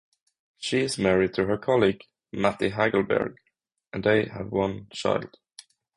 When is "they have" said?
4.03-4.51